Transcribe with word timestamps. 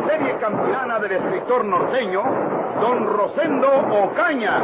la 0.00 0.08
serie 0.08 0.36
campirana 0.38 0.98
del 0.98 1.12
escritor 1.12 1.64
norteño, 1.64 2.22
don 2.80 3.06
Rosendo 3.06 3.68
Ocaña. 4.02 4.62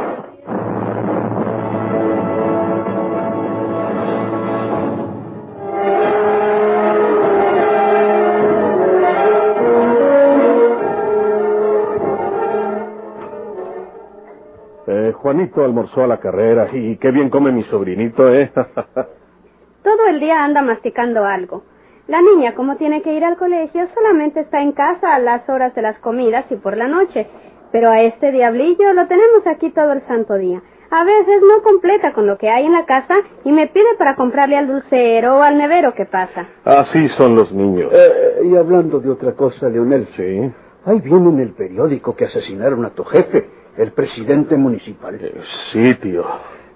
Eh, 14.87 15.11
Juanito 15.13 15.63
almorzó 15.63 16.03
a 16.03 16.07
la 16.07 16.19
carrera 16.19 16.69
y 16.73 16.97
qué 16.97 17.11
bien 17.11 17.29
come 17.29 17.51
mi 17.51 17.63
sobrinito, 17.63 18.33
¿eh? 18.33 18.51
Todo 19.83 20.07
el 20.09 20.19
día 20.19 20.43
anda 20.43 20.61
masticando 20.61 21.25
algo. 21.25 21.63
La 22.07 22.21
niña, 22.21 22.55
como 22.55 22.77
tiene 22.77 23.01
que 23.01 23.13
ir 23.13 23.25
al 23.25 23.35
colegio, 23.37 23.85
solamente 23.93 24.39
está 24.41 24.61
en 24.61 24.71
casa 24.71 25.13
a 25.13 25.19
las 25.19 25.47
horas 25.49 25.75
de 25.75 25.81
las 25.81 25.99
comidas 25.99 26.45
y 26.49 26.55
por 26.55 26.77
la 26.77 26.87
noche. 26.87 27.27
Pero 27.71 27.89
a 27.89 28.01
este 28.01 28.31
diablillo 28.31 28.93
lo 28.93 29.07
tenemos 29.07 29.45
aquí 29.45 29.71
todo 29.71 29.91
el 29.91 30.01
santo 30.07 30.35
día. 30.35 30.61
A 30.89 31.03
veces 31.03 31.41
no 31.41 31.61
completa 31.63 32.13
con 32.13 32.25
lo 32.25 32.37
que 32.37 32.49
hay 32.49 32.65
en 32.65 32.71
la 32.71 32.85
casa 32.85 33.15
y 33.43 33.51
me 33.51 33.67
pide 33.67 33.95
para 33.97 34.15
comprarle 34.15 34.55
al 34.55 34.67
dulcero 34.67 35.35
o 35.35 35.41
al 35.41 35.57
nevero 35.57 35.93
que 35.93 36.05
pasa. 36.05 36.47
Así 36.63 37.09
son 37.09 37.35
los 37.35 37.51
niños. 37.51 37.91
Eh, 37.93 38.39
y 38.45 38.55
hablando 38.55 39.01
de 39.01 39.09
otra 39.09 39.33
cosa, 39.33 39.67
Leonel. 39.67 40.07
Sí. 40.15 40.49
Ahí 40.85 41.01
viene 41.01 41.27
en 41.29 41.39
el 41.41 41.51
periódico 41.55 42.15
que 42.15 42.23
asesinaron 42.23 42.85
a 42.85 42.91
tu 42.91 43.03
jefe, 43.03 43.49
el 43.75 43.91
presidente 43.91 44.55
municipal. 44.55 45.15
Eh, 45.15 45.33
Sí, 45.73 45.93
tío. 45.95 46.23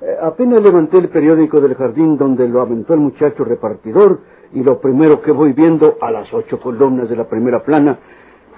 Eh, 0.01 0.17
apenas 0.19 0.63
levanté 0.63 0.97
el 0.97 1.09
periódico 1.09 1.61
del 1.61 1.75
jardín 1.75 2.17
donde 2.17 2.47
lo 2.47 2.61
aventó 2.61 2.95
el 2.95 3.01
muchacho 3.01 3.43
repartidor 3.43 4.21
y 4.51 4.63
lo 4.63 4.81
primero 4.81 5.21
que 5.21 5.31
voy 5.31 5.53
viendo 5.53 5.97
a 6.01 6.09
las 6.09 6.33
ocho 6.33 6.59
columnas 6.59 7.07
de 7.07 7.15
la 7.15 7.29
primera 7.29 7.63
plana 7.63 7.99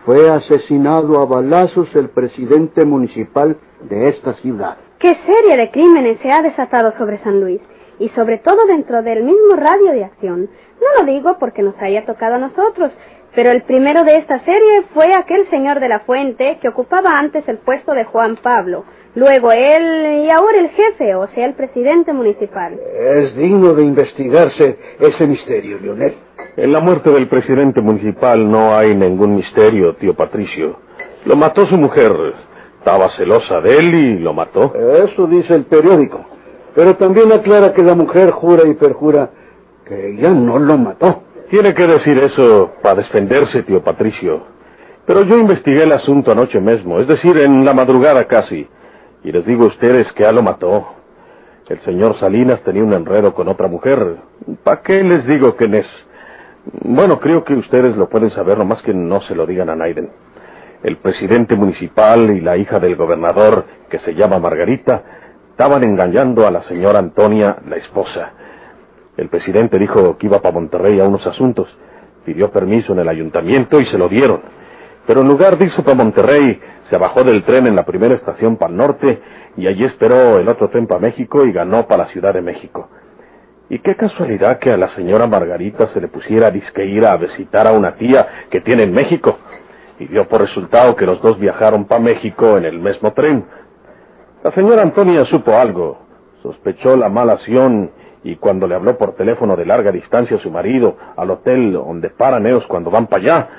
fue 0.06 0.30
asesinado 0.30 1.20
a 1.20 1.26
balazos 1.26 1.94
el 1.96 2.10
presidente 2.10 2.86
municipal 2.86 3.58
de 3.82 4.10
esta 4.10 4.34
ciudad. 4.36 4.78
¿Qué 5.00 5.16
serie 5.26 5.58
de 5.58 5.70
crímenes 5.72 6.20
se 6.20 6.32
ha 6.32 6.42
desatado 6.42 6.94
sobre 6.94 7.18
San 7.20 7.42
Luis? 7.42 7.62
Y 8.00 8.10
sobre 8.10 8.38
todo 8.38 8.66
dentro 8.66 9.04
del 9.04 9.24
mismo 9.24 9.56
radio 9.56 9.92
de 9.92 10.06
acción. 10.06 10.50
No 10.82 11.04
lo 11.04 11.12
digo 11.12 11.38
porque 11.40 11.62
nos 11.62 11.76
haya 11.82 12.06
tocado 12.06 12.36
a 12.36 12.40
nosotros, 12.40 12.92
pero 13.36 13.52
el 13.52 13.64
primero 13.64 14.04
de 14.04 14.18
esta 14.18 14.40
serie 14.46 14.84
fue 14.94 15.14
aquel 15.14 15.50
señor 15.50 15.80
de 15.80 15.90
la 15.90 16.00
Fuente 16.02 16.58
que 16.62 16.70
ocupaba 16.70 17.18
antes 17.18 17.48
el 17.48 17.58
puesto 17.58 17.94
de 17.94 18.06
Juan 18.06 18.38
Pablo. 18.42 18.86
Luego 19.16 19.52
él 19.52 20.24
y 20.26 20.30
ahora 20.32 20.60
el 20.60 20.70
jefe, 20.70 21.14
o 21.14 21.28
sea, 21.28 21.46
el 21.46 21.54
presidente 21.54 22.14
municipal. 22.14 22.80
Es 23.00 23.36
digno 23.36 23.74
de 23.76 23.84
investigarse 23.84 24.78
ese 25.00 25.28
misterio, 25.28 25.78
Leonel. 25.80 26.16
En 26.58 26.72
la 26.72 26.80
muerte 26.80 27.12
del 27.12 27.28
presidente 27.28 27.80
municipal 27.82 28.50
no 28.50 28.76
hay 28.76 28.96
ningún 28.96 29.36
misterio, 29.36 29.96
tío 29.96 30.16
Patricio. 30.16 30.78
Lo 31.26 31.36
mató 31.36 31.68
su 31.68 31.78
mujer. 31.78 32.12
Estaba 32.80 33.10
celosa 33.12 33.62
de 33.62 33.72
él 33.78 33.94
y 33.94 34.20
lo 34.20 34.34
mató. 34.34 34.74
Eso 34.76 35.28
dice 35.28 35.54
el 35.54 35.66
periódico. 35.66 36.26
Pero 36.76 36.96
también 36.96 37.32
aclara 37.32 37.72
que 37.74 37.84
la 37.84 37.96
mujer 37.96 38.32
jura 38.32 38.68
y 38.68 38.74
perjura 38.74 39.30
que 39.86 40.10
ella 40.10 40.32
no 40.32 40.58
lo 40.58 40.78
mató. 40.78 41.24
Tiene 41.50 41.74
que 41.76 41.86
decir 41.86 42.18
eso 42.18 42.72
para 42.82 42.96
defenderse, 42.96 43.62
tío 43.64 43.84
Patricio. 43.84 44.42
Pero 45.06 45.24
yo 45.24 45.38
investigué 45.38 45.84
el 45.84 45.92
asunto 45.92 46.32
anoche 46.32 46.60
mismo, 46.60 47.00
es 47.00 47.08
decir, 47.08 47.38
en 47.38 47.64
la 47.64 47.74
madrugada 47.74 48.26
casi. 48.26 48.68
Y 49.24 49.32
les 49.32 49.46
digo 49.46 49.66
a 49.66 49.68
ustedes 49.68 50.12
que 50.14 50.24
ya 50.24 50.32
lo 50.32 50.42
mató. 50.42 50.86
El 51.70 51.80
señor 51.82 52.18
Salinas 52.20 52.62
tenía 52.64 52.84
un 52.84 52.94
enredo 52.94 53.34
con 53.34 53.48
otra 53.48 53.68
mujer. 53.68 54.18
¿Para 54.64 54.82
qué 54.82 55.02
les 55.04 55.26
digo 55.26 55.56
quién 55.56 55.76
es? 55.76 55.88
Bueno, 56.84 57.20
creo 57.20 57.44
que 57.44 57.54
ustedes 57.54 57.96
lo 57.96 58.10
pueden 58.10 58.32
saber, 58.32 58.58
nomás 58.58 58.82
que 58.82 58.94
no 58.94 59.22
se 59.22 59.36
lo 59.36 59.46
digan 59.46 59.70
a 59.70 59.76
Naiden. 59.76 60.10
El 60.84 60.98
presidente 60.98 61.56
municipal 61.56 62.32
y 62.32 62.42
la 62.42 62.58
hija 62.58 62.80
del 62.80 62.96
gobernador, 62.98 63.66
que 63.90 64.00
se 64.00 64.14
llama 64.14 64.40
Margarita, 64.40 65.04
estaban 65.52 65.84
engañando 65.84 66.46
a 66.46 66.52
la 66.52 66.64
señora 66.64 67.00
Antonia, 67.00 67.58
la 67.68 67.78
esposa. 67.78 68.34
El 69.16 69.30
presidente 69.30 69.80
dijo 69.80 70.18
que 70.18 70.26
iba 70.26 70.42
para 70.42 70.54
Monterrey 70.54 71.00
a 71.00 71.06
unos 71.06 71.26
asuntos. 71.26 71.70
Pidió 72.26 72.52
permiso 72.52 72.94
en 72.94 73.00
el 73.00 73.08
ayuntamiento 73.08 73.80
y 73.80 73.86
se 73.86 73.98
lo 73.98 74.10
dieron. 74.10 74.42
Pero 75.06 75.22
en 75.22 75.28
lugar 75.28 75.58
de 75.58 75.66
irse 75.66 75.84
para 75.84 75.98
Monterrey, 75.98 76.60
se 76.90 76.98
bajó 76.98 77.24
del 77.24 77.44
tren 77.44 77.68
en 77.68 77.76
la 77.76 77.86
primera 77.86 78.16
estación 78.16 78.58
para 78.58 78.72
el 78.72 78.78
norte 78.78 79.22
y 79.58 79.68
allí 79.68 79.84
esperó 79.84 80.40
el 80.40 80.48
otro 80.48 80.70
tren 80.70 80.88
para 80.88 81.02
México 81.02 81.46
y 81.46 81.52
ganó 81.52 81.88
para 81.88 82.06
la 82.06 82.10
Ciudad 82.10 82.34
de 82.34 82.42
México. 82.42 82.90
Y 83.70 83.80
qué 83.80 83.96
casualidad 83.96 84.60
que 84.60 84.72
a 84.72 84.78
la 84.78 84.90
señora 84.90 85.28
Margarita 85.28 85.88
se 85.88 86.00
le 86.02 86.08
pusiera 86.08 86.52
disque 86.52 86.86
ir 86.86 87.06
a 87.06 87.18
visitar 87.18 87.68
a 87.68 87.72
una 87.72 87.96
tía 87.96 88.46
que 88.50 88.62
tiene 88.62 88.84
en 88.84 88.94
México. 88.94 89.38
Y 90.00 90.08
dio 90.08 90.28
por 90.28 90.42
resultado 90.42 90.96
que 90.96 91.06
los 91.06 91.22
dos 91.22 91.40
viajaron 91.40 91.86
para 91.86 92.02
México 92.02 92.58
en 92.58 92.66
el 92.66 92.80
mismo 92.80 93.14
tren. 93.14 93.46
La 94.44 94.52
señora 94.52 94.82
Antonia 94.82 95.26
supo 95.26 95.54
algo. 95.54 95.98
Sospechó 96.42 96.96
la 96.98 97.10
mala 97.10 97.34
acción 97.34 97.92
y 98.24 98.36
cuando 98.38 98.68
le 98.68 98.76
habló 98.76 98.98
por 98.98 99.16
teléfono 99.16 99.56
de 99.56 99.66
larga 99.66 99.92
distancia 99.92 100.38
a 100.38 100.40
su 100.40 100.52
marido 100.52 100.96
al 101.16 101.32
hotel 101.32 101.74
donde 101.74 102.10
paran 102.10 102.46
ellos 102.46 102.66
cuando 102.68 102.92
van 102.92 103.08
para 103.08 103.22
allá, 103.22 103.50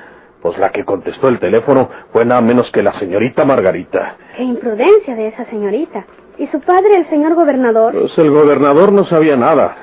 pues 0.44 0.58
la 0.58 0.68
que 0.72 0.84
contestó 0.84 1.28
el 1.28 1.38
teléfono 1.38 1.88
fue 2.12 2.26
nada 2.26 2.42
menos 2.42 2.70
que 2.70 2.82
la 2.82 2.92
señorita 2.98 3.46
Margarita. 3.46 4.16
Qué 4.36 4.42
imprudencia 4.42 5.16
de 5.16 5.28
esa 5.28 5.46
señorita. 5.46 6.04
¿Y 6.36 6.46
su 6.48 6.60
padre, 6.60 6.98
el 6.98 7.08
señor 7.08 7.34
gobernador? 7.34 7.98
Pues 7.98 8.18
el 8.18 8.30
gobernador 8.30 8.92
no 8.92 9.06
sabía 9.06 9.38
nada. 9.38 9.74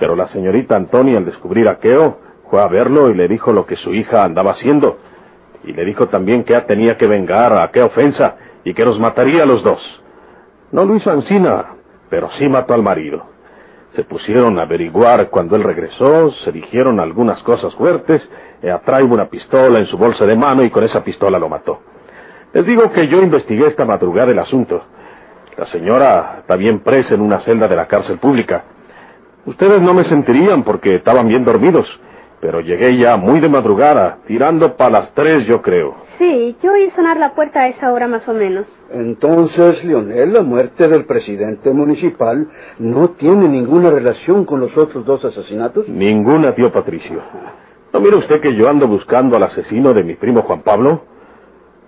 Pero 0.00 0.16
la 0.16 0.26
señorita 0.30 0.74
Antonia, 0.74 1.18
al 1.18 1.24
descubrir 1.24 1.68
a 1.68 1.78
Keo, 1.78 2.18
fue 2.50 2.60
a 2.60 2.66
verlo 2.66 3.08
y 3.08 3.14
le 3.14 3.28
dijo 3.28 3.52
lo 3.52 3.66
que 3.66 3.76
su 3.76 3.94
hija 3.94 4.24
andaba 4.24 4.50
haciendo. 4.50 4.98
Y 5.62 5.72
le 5.72 5.84
dijo 5.84 6.08
también 6.08 6.42
que 6.42 6.60
tenía 6.62 6.96
que 6.96 7.06
vengar 7.06 7.52
a 7.52 7.70
qué 7.70 7.80
ofensa 7.80 8.34
y 8.64 8.74
que 8.74 8.84
los 8.84 8.98
mataría 8.98 9.44
a 9.44 9.46
los 9.46 9.62
dos. 9.62 9.80
No 10.72 10.84
lo 10.84 10.96
hizo 10.96 11.08
Ancina, 11.12 11.66
pero 12.10 12.30
sí 12.32 12.48
mató 12.48 12.74
al 12.74 12.82
marido. 12.82 13.26
Se 13.94 14.04
pusieron 14.04 14.58
a 14.58 14.62
averiguar 14.62 15.30
cuando 15.30 15.54
él 15.56 15.62
regresó, 15.62 16.32
se 16.44 16.50
dijeron 16.50 16.98
algunas 16.98 17.42
cosas 17.42 17.74
fuertes, 17.74 18.28
y 18.62 18.68
atrae 18.68 19.02
una 19.04 19.28
pistola 19.28 19.78
en 19.78 19.86
su 19.86 19.96
bolsa 19.96 20.26
de 20.26 20.34
mano 20.34 20.64
y 20.64 20.70
con 20.70 20.82
esa 20.84 21.04
pistola 21.04 21.38
lo 21.38 21.48
mató. 21.48 21.80
Les 22.52 22.66
digo 22.66 22.90
que 22.92 23.08
yo 23.08 23.20
investigué 23.20 23.68
esta 23.68 23.84
madrugada 23.84 24.32
el 24.32 24.38
asunto. 24.38 24.82
La 25.56 25.66
señora 25.66 26.38
está 26.40 26.56
bien 26.56 26.80
presa 26.80 27.14
en 27.14 27.20
una 27.20 27.40
celda 27.40 27.68
de 27.68 27.76
la 27.76 27.86
cárcel 27.86 28.18
pública. 28.18 28.64
Ustedes 29.46 29.80
no 29.80 29.94
me 29.94 30.04
sentirían 30.04 30.64
porque 30.64 30.96
estaban 30.96 31.28
bien 31.28 31.44
dormidos, 31.44 31.86
pero 32.44 32.60
llegué 32.60 32.98
ya 32.98 33.16
muy 33.16 33.40
de 33.40 33.48
madrugada, 33.48 34.18
tirando 34.26 34.76
para 34.76 34.90
las 34.90 35.14
tres 35.14 35.46
yo 35.46 35.62
creo. 35.62 35.94
Sí, 36.18 36.54
yo 36.62 36.72
oí 36.72 36.90
sonar 36.90 37.16
la 37.16 37.34
puerta 37.34 37.60
a 37.60 37.68
esa 37.68 37.90
hora 37.90 38.06
más 38.06 38.28
o 38.28 38.34
menos. 38.34 38.66
Entonces, 38.92 39.82
Leonel, 39.82 40.34
la 40.34 40.42
muerte 40.42 40.86
del 40.86 41.06
presidente 41.06 41.72
municipal 41.72 42.46
no 42.78 43.08
tiene 43.12 43.48
ninguna 43.48 43.88
relación 43.88 44.44
con 44.44 44.60
los 44.60 44.76
otros 44.76 45.06
dos 45.06 45.24
asesinatos. 45.24 45.88
Ninguna, 45.88 46.54
tío 46.54 46.70
Patricio. 46.70 47.18
¿No 47.94 48.00
mira 48.00 48.18
usted 48.18 48.42
que 48.42 48.54
yo 48.54 48.68
ando 48.68 48.88
buscando 48.88 49.36
al 49.36 49.44
asesino 49.44 49.94
de 49.94 50.04
mi 50.04 50.14
primo 50.14 50.42
Juan 50.42 50.60
Pablo? 50.60 51.00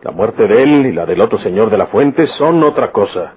La 0.00 0.10
muerte 0.10 0.46
de 0.48 0.62
él 0.62 0.86
y 0.86 0.92
la 0.92 1.04
del 1.04 1.20
otro 1.20 1.38
señor 1.38 1.68
de 1.68 1.76
la 1.76 1.88
fuente 1.88 2.26
son 2.38 2.62
otra 2.62 2.92
cosa. 2.92 3.34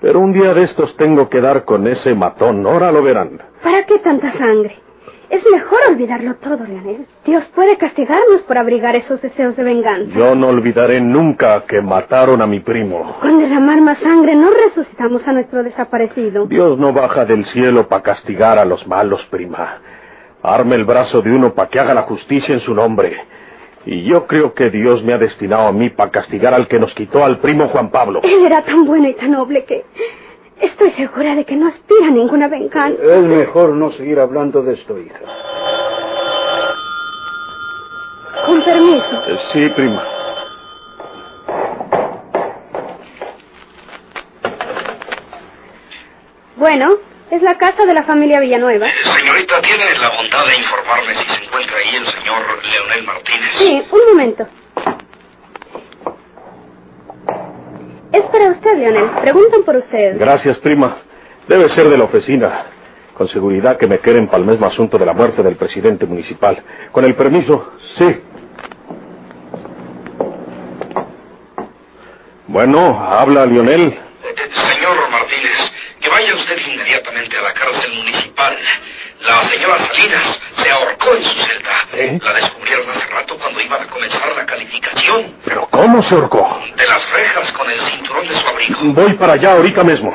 Pero 0.00 0.20
un 0.20 0.32
día 0.32 0.54
de 0.54 0.62
estos 0.62 0.96
tengo 0.96 1.28
que 1.28 1.42
dar 1.42 1.66
con 1.66 1.86
ese 1.86 2.14
matón, 2.14 2.66
ahora 2.66 2.90
lo 2.90 3.02
verán. 3.02 3.38
¿Para 3.62 3.84
qué 3.84 3.98
tanta 3.98 4.32
sangre? 4.32 4.87
Es 5.30 5.44
mejor 5.52 5.78
olvidarlo 5.90 6.36
todo, 6.36 6.64
Leonel. 6.64 7.06
Dios 7.26 7.44
puede 7.54 7.76
castigarnos 7.76 8.40
por 8.46 8.56
abrigar 8.56 8.96
esos 8.96 9.20
deseos 9.20 9.54
de 9.56 9.62
venganza. 9.62 10.10
Yo 10.16 10.34
no 10.34 10.48
olvidaré 10.48 11.02
nunca 11.02 11.64
que 11.66 11.82
mataron 11.82 12.40
a 12.40 12.46
mi 12.46 12.60
primo. 12.60 13.16
Con 13.20 13.38
derramar 13.38 13.80
más 13.82 13.98
sangre 13.98 14.34
no 14.34 14.50
resucitamos 14.50 15.26
a 15.28 15.32
nuestro 15.32 15.62
desaparecido. 15.62 16.46
Dios 16.46 16.78
no 16.78 16.94
baja 16.94 17.26
del 17.26 17.44
cielo 17.46 17.88
para 17.88 18.02
castigar 18.02 18.58
a 18.58 18.64
los 18.64 18.86
malos, 18.86 19.20
prima. 19.30 19.80
Arme 20.42 20.76
el 20.76 20.86
brazo 20.86 21.20
de 21.20 21.30
uno 21.30 21.52
para 21.52 21.68
que 21.68 21.78
haga 21.78 21.92
la 21.92 22.02
justicia 22.02 22.54
en 22.54 22.60
su 22.60 22.72
nombre. 22.72 23.14
Y 23.84 24.04
yo 24.04 24.26
creo 24.26 24.54
que 24.54 24.70
Dios 24.70 25.02
me 25.04 25.12
ha 25.12 25.18
destinado 25.18 25.68
a 25.68 25.72
mí 25.72 25.90
para 25.90 26.10
castigar 26.10 26.54
al 26.54 26.68
que 26.68 26.78
nos 26.78 26.94
quitó 26.94 27.22
al 27.22 27.38
primo 27.38 27.68
Juan 27.68 27.90
Pablo. 27.90 28.20
Él 28.22 28.46
era 28.46 28.62
tan 28.62 28.86
bueno 28.86 29.08
y 29.08 29.14
tan 29.14 29.32
noble 29.32 29.64
que 29.64 29.84
estoy 30.60 30.90
segura 30.92 31.34
de 31.34 31.44
que 31.44 31.56
no 31.56 31.68
aspira 31.68 32.06
a 32.06 32.10
ninguna 32.10 32.48
venganza. 32.48 33.02
Es 33.02 33.22
mejor 33.24 33.70
no 33.70 33.90
seguir 33.92 34.18
hablando 34.20 34.62
de 34.62 34.74
esto, 34.74 34.98
hija. 34.98 35.20
Con 38.46 38.64
permiso. 38.64 39.22
Eh, 39.26 39.38
Sí, 39.52 39.68
prima. 39.70 40.02
Bueno, 46.56 46.96
es 47.30 47.42
la 47.42 47.56
casa 47.56 47.84
de 47.86 47.94
la 47.94 48.02
familia 48.04 48.40
Villanueva. 48.40 48.86
Señorita, 49.04 49.60
¿tiene 49.62 49.94
la 49.98 50.08
bondad 50.10 50.46
de 50.46 50.56
informarme 50.58 51.14
si 51.14 51.24
se 51.24 51.44
encuentra 51.44 51.76
ahí 51.76 51.96
el 51.96 52.06
señor 52.06 52.64
Leonel 52.64 53.04
Martínez? 53.04 53.50
Sí, 53.58 53.82
un 53.92 54.00
momento. 54.08 54.46
Es 58.12 58.22
para 58.22 58.50
usted, 58.50 58.76
Leonel. 58.78 59.10
Preguntan 59.20 59.62
por 59.64 59.76
usted. 59.76 60.18
Gracias, 60.18 60.58
prima. 60.58 60.98
Debe 61.46 61.68
ser 61.68 61.88
de 61.88 61.98
la 61.98 62.04
oficina. 62.04 62.66
Con 63.14 63.28
seguridad 63.28 63.76
que 63.76 63.86
me 63.86 63.98
quieren 63.98 64.28
para 64.28 64.38
el 64.38 64.48
mismo 64.48 64.66
asunto 64.66 64.96
de 64.96 65.04
la 65.04 65.12
muerte 65.12 65.42
del 65.42 65.56
presidente 65.56 66.06
municipal. 66.06 66.62
Con 66.92 67.04
el 67.04 67.14
permiso, 67.14 67.72
sí. 67.96 68.20
Bueno, 72.46 72.98
habla 72.98 73.44
Lionel. 73.44 73.98
Señor 74.52 75.10
Martínez, 75.10 75.72
que 76.00 76.08
vaya 76.08 76.34
usted 76.34 76.56
inmediatamente 76.72 77.36
a 77.36 77.42
la 77.42 77.54
cárcel 77.54 77.92
municipal. 77.94 78.56
La 79.28 79.42
señora 79.42 79.76
Salinas 79.78 80.40
se 80.56 80.70
ahorcó 80.70 81.14
en 81.14 81.22
su 81.22 81.34
celda. 81.34 81.70
¿Eh? 81.92 82.18
La 82.22 82.32
descubrieron 82.32 82.90
hace 82.90 83.06
rato 83.08 83.36
cuando 83.38 83.60
iban 83.60 83.82
a 83.82 83.86
comenzar 83.86 84.34
la 84.34 84.46
calificación. 84.46 85.34
¿Pero 85.44 85.68
cómo 85.70 86.02
se 86.02 86.14
ahorcó? 86.14 86.60
De 86.76 86.86
las 86.86 87.12
rejas 87.12 87.52
con 87.52 87.70
el 87.70 87.78
cinturón 87.80 88.26
de 88.26 88.34
su 88.34 88.48
abrigo. 88.48 88.78
Voy 88.84 89.12
para 89.14 89.34
allá 89.34 89.52
ahorita 89.52 89.84
mismo. 89.84 90.14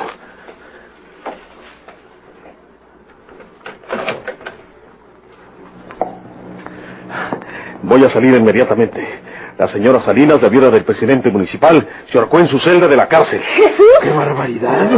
Voy 7.84 8.04
a 8.06 8.10
salir 8.10 8.34
inmediatamente. 8.34 9.22
La 9.58 9.68
señora 9.68 10.02
Salinas, 10.02 10.42
la 10.42 10.50
viuda 10.50 10.72
del 10.72 10.84
presidente 10.84 11.30
municipal, 11.30 11.88
se 12.12 12.18
ahorcó 12.18 12.40
en 12.40 12.48
su 12.48 12.60
celda 12.60 12.88
de 12.88 12.96
la 12.96 13.08
cárcel. 13.08 13.42
¡Qué 14.02 14.10
barbaridad! 14.10 14.90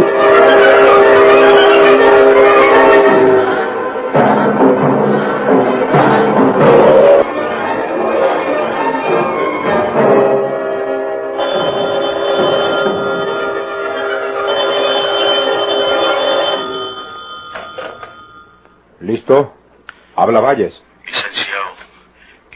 Habla 20.25 20.39
Valles. 20.39 20.73
Licenciado, 21.05 21.75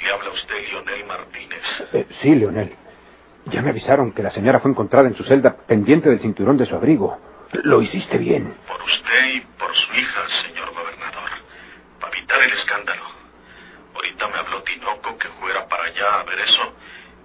le 0.01 0.12
habla 0.12 0.31
usted 0.31 0.56
Lionel 0.71 1.06
Martínez. 1.06 1.62
Eh, 1.94 2.07
sí, 2.19 2.33
Leonel. 2.33 2.75
Ya 3.45 3.62
me 3.62 3.69
avisaron 3.69 4.12
que 4.12 4.24
la 4.24 4.31
señora 4.31 4.60
fue 4.60 4.71
encontrada 4.71 5.07
en 5.07 5.16
su 5.16 5.24
celda 5.24 5.56
pendiente 5.56 6.10
del 6.10 6.19
cinturón 6.19 6.57
de 6.57 6.66
su 6.66 6.74
abrigo. 6.74 7.19
Lo 7.51 7.80
hiciste 7.83 8.18
bien. 8.18 8.56
Por 8.68 8.81
usted 8.81 9.25
y 9.36 9.42
por 9.60 9.71
su 9.75 9.94
hija, 9.94 10.19
señor 10.48 10.74
gobernador. 10.74 11.30
Para 12.00 12.18
evitar 12.18 12.42
el 12.42 12.54
escándalo. 12.54 13.04
Ahorita 13.94 14.27
me 14.30 14.38
habló 14.39 14.63
Tinoco 14.63 15.18
que 15.19 15.27
fuera 15.39 15.68
para 15.68 15.83
allá 15.83 16.21
a 16.21 16.24
ver 16.24 16.39
eso. 16.39 16.74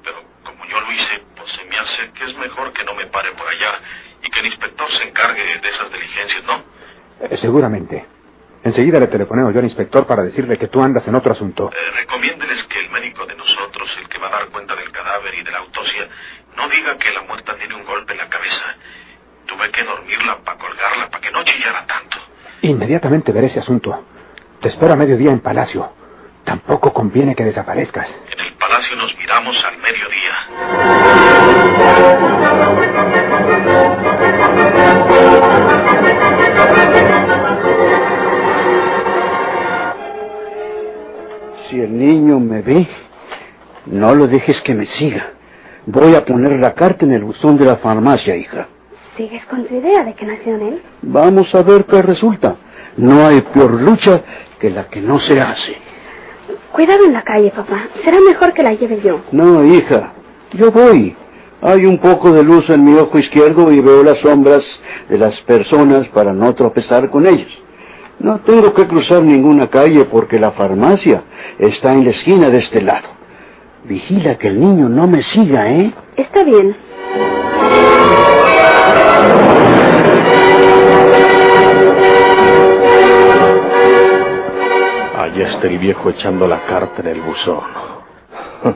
Pero 0.05 0.17
como 0.45 0.63
yo 0.67 0.79
lo 0.79 0.93
hice, 0.93 1.23
pues 1.39 1.51
se 1.53 1.65
me 1.65 1.79
hace 1.79 2.13
que 2.13 2.25
es 2.25 2.37
mejor 2.37 2.71
que 2.75 2.85
no 2.85 2.93
me 2.93 3.07
pare 3.07 3.33
por 3.33 3.49
allá 3.49 3.81
y 4.23 4.31
que 4.31 4.41
el 4.41 4.47
inspector 4.49 4.93
se 4.93 5.09
encargue 5.09 5.43
de 5.43 5.69
esas 5.71 5.91
diligencias, 5.91 6.45
¿no? 6.45 6.63
Eh, 7.31 7.39
seguramente. 7.41 8.14
Enseguida 8.65 8.99
le 8.99 9.09
telefoneo 9.09 9.51
yo 9.51 9.59
al 9.59 9.67
inspector 9.67 10.07
para 10.07 10.23
decirle 10.23 10.57
que 10.57 10.69
tú 10.69 10.83
andas 10.83 11.07
en 11.07 11.15
otro 11.15 11.33
asunto. 11.33 11.71
Eh, 11.71 11.91
recomiéndeles 12.01 12.65
que 12.65 12.81
el 12.81 12.91
médico 12.91 13.27
de 13.27 13.37
nosotros, 13.37 13.91
el 14.01 14.09
que 14.09 14.19
va 14.19 14.29
a 14.29 14.31
dar 14.31 14.47
cuenta 14.49 14.75
del 14.75 14.91
cadáver 14.91 15.35
y 15.35 15.43
de 15.45 15.51
la 15.51 15.59
autopsia, 15.59 16.09
no 16.57 16.67
diga 16.71 16.97
que 16.97 17.13
la 17.13 17.21
muerta 17.23 17.55
tiene 17.59 17.75
un 17.75 17.85
golpe 17.85 18.13
en 18.13 18.19
la 18.19 18.29
cabeza. 18.31 18.65
Tuve 19.45 19.71
que 19.71 19.85
dormirla 19.85 20.39
para 20.39 20.59
colgarla, 20.59 21.11
para 21.11 21.21
que 21.21 21.31
no 21.31 21.45
chillara 21.45 21.85
tanto. 21.87 22.17
Inmediatamente 22.63 23.33
veré 23.33 23.49
ese 23.49 23.61
asunto. 23.61 24.03
Te 24.63 24.69
espero 24.69 24.95
a 24.95 24.97
mediodía 24.97 25.31
en 25.31 25.41
Palacio. 25.41 25.93
Tampoco 26.45 26.91
conviene 26.95 27.35
que 27.35 27.45
desaparezcas. 27.45 28.09
En 28.33 28.41
el 28.41 28.55
palacio 28.55 28.97
nos 28.97 29.15
miramos 29.19 29.57
al 29.63 29.77
mediodía. 29.77 30.15
Ve, 42.65 42.89
no 43.87 44.15
lo 44.15 44.27
dejes 44.27 44.61
que 44.63 44.75
me 44.75 44.87
siga. 44.87 45.33
Voy 45.87 46.15
a 46.15 46.25
poner 46.25 46.59
la 46.59 46.73
carta 46.75 47.05
en 47.05 47.13
el 47.13 47.25
buzón 47.25 47.57
de 47.59 47.67
la 47.67 47.77
farmacia, 47.77 48.35
hija. 48.37 48.69
¿Sigues 49.17 49.45
con 49.47 49.65
tu 49.67 49.75
idea 49.77 50.03
de 50.03 50.15
que 50.15 50.27
nació 50.27 50.57
en 50.57 50.63
él? 50.63 50.83
Vamos 51.03 51.55
a 51.55 51.63
ver 51.63 51.85
qué 51.85 52.03
resulta. 52.03 52.57
No 52.97 53.27
hay 53.27 53.43
peor 53.43 53.81
lucha 53.81 54.23
que 54.59 54.71
la 54.71 54.89
que 54.89 55.01
no 55.01 55.21
se 55.21 55.41
hace. 55.41 55.77
Cuidado 56.73 57.05
en 57.05 57.13
la 57.13 57.23
calle, 57.23 57.51
papá. 57.51 57.87
Será 58.03 58.19
mejor 58.21 58.53
que 58.53 58.63
la 58.63 58.75
lleve 58.75 59.01
yo. 59.01 59.21
No, 59.31 59.65
hija, 59.65 60.13
yo 60.53 60.73
voy. 60.73 61.15
Hay 61.63 61.87
un 61.87 61.99
poco 61.99 62.33
de 62.33 62.43
luz 62.43 62.69
en 62.69 62.85
mi 62.85 62.95
ojo 62.95 63.19
izquierdo 63.19 63.71
y 63.73 63.81
veo 63.81 64.03
las 64.03 64.19
sombras 64.19 64.65
de 65.09 65.19
las 65.19 65.41
personas 65.43 66.09
para 66.09 66.33
no 66.33 66.55
tropezar 66.55 67.11
con 67.11 67.27
ellas. 67.27 67.49
No 68.19 68.41
tengo 68.41 68.73
que 68.73 68.87
cruzar 68.87 69.23
ninguna 69.23 69.69
calle 69.69 70.05
porque 70.07 70.39
la 70.39 70.53
farmacia 70.53 71.25
está 71.59 71.93
en 71.93 72.05
la 72.05 72.11
esquina 72.11 72.49
de 72.51 72.59
este 72.59 72.81
lado. 72.81 73.09
Vigila 73.85 74.37
que 74.37 74.49
el 74.49 74.61
niño 74.61 74.89
no 74.89 75.07
me 75.07 75.23
siga, 75.23 75.71
¿eh? 75.71 75.93
Está 76.17 76.43
bien. 76.43 76.75
Allí 85.17 85.43
está 85.43 85.67
el 85.67 85.79
viejo 85.79 86.11
echando 86.11 86.47
la 86.47 86.65
carta 86.67 87.03
en 87.03 87.09
el 87.09 87.21
buzón. 87.21 87.61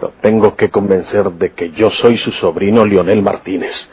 Lo 0.00 0.10
tengo 0.22 0.56
que 0.56 0.70
convencer 0.70 1.30
de 1.32 1.52
que 1.52 1.70
yo 1.72 1.90
soy 1.90 2.16
su 2.18 2.32
sobrino 2.32 2.84
Lionel 2.84 3.22
Martínez. 3.22 3.88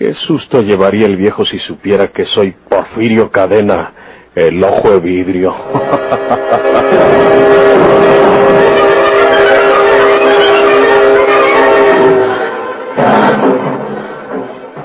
Qué 0.00 0.14
susto 0.14 0.62
llevaría 0.62 1.04
el 1.04 1.18
viejo 1.18 1.44
si 1.44 1.58
supiera 1.58 2.08
que 2.08 2.24
soy 2.24 2.52
Porfirio 2.70 3.30
Cadena, 3.30 3.92
el 4.34 4.64
ojo 4.64 4.92
de 4.92 5.00
vidrio. 5.00 5.52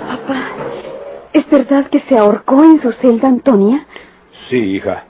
Papá, 0.10 0.50
¿es 1.32 1.50
verdad 1.50 1.86
que 1.90 2.02
se 2.02 2.18
ahorcó 2.18 2.66
en 2.66 2.82
su 2.82 2.92
celda 2.92 3.30
Antonia? 3.30 3.88
Sí, 4.50 4.58
hija. 4.58 5.06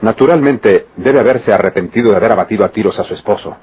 Naturalmente, 0.00 0.86
debe 0.96 1.20
haberse 1.20 1.52
arrepentido 1.52 2.08
de 2.08 2.16
haber 2.16 2.32
abatido 2.32 2.64
a 2.64 2.70
tiros 2.70 2.98
a 2.98 3.04
su 3.04 3.12
esposo. 3.12 3.54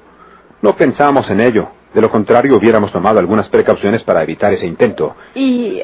No 0.62 0.76
pensamos 0.76 1.28
en 1.30 1.40
ello. 1.40 1.68
De 1.94 2.00
lo 2.00 2.10
contrario, 2.10 2.56
hubiéramos 2.56 2.92
tomado 2.92 3.18
algunas 3.18 3.48
precauciones 3.48 4.02
para 4.02 4.22
evitar 4.22 4.52
ese 4.52 4.66
intento. 4.66 5.14
¿Y 5.34 5.82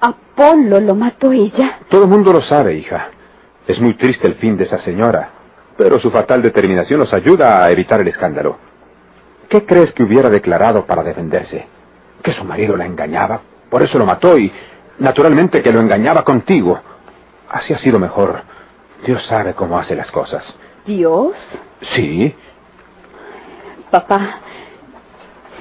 Apolo 0.00 0.80
lo 0.80 0.94
mató 0.94 1.32
ella? 1.32 1.78
Todo 1.88 2.02
el 2.04 2.08
mundo 2.08 2.32
lo 2.32 2.42
sabe, 2.42 2.74
hija. 2.74 3.08
Es 3.66 3.80
muy 3.80 3.94
triste 3.94 4.26
el 4.26 4.36
fin 4.36 4.56
de 4.56 4.64
esa 4.64 4.78
señora, 4.78 5.30
pero 5.76 5.98
su 5.98 6.10
fatal 6.10 6.42
determinación 6.42 7.00
nos 7.00 7.12
ayuda 7.12 7.62
a 7.64 7.70
evitar 7.70 8.00
el 8.00 8.08
escándalo. 8.08 8.56
¿Qué 9.48 9.64
crees 9.64 9.92
que 9.92 10.02
hubiera 10.02 10.30
declarado 10.30 10.84
para 10.86 11.02
defenderse? 11.02 11.66
Que 12.22 12.32
su 12.32 12.44
marido 12.44 12.76
la 12.76 12.86
engañaba, 12.86 13.40
por 13.70 13.82
eso 13.82 13.98
lo 13.98 14.06
mató 14.06 14.38
y, 14.38 14.52
naturalmente, 14.98 15.62
que 15.62 15.72
lo 15.72 15.80
engañaba 15.80 16.22
contigo. 16.22 16.78
Así 17.50 17.72
ha 17.72 17.78
sido 17.78 17.98
mejor. 17.98 18.42
Dios 19.06 19.24
sabe 19.26 19.54
cómo 19.54 19.78
hace 19.78 19.94
las 19.94 20.10
cosas. 20.10 20.54
¿Dios? 20.86 21.34
Sí, 21.94 22.34
Papá, 23.90 24.40